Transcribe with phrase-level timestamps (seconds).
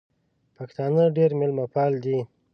[0.55, 2.17] پښتانه ډېر مېلمه پال دي.